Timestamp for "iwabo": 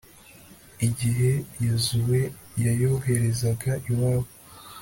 3.89-4.29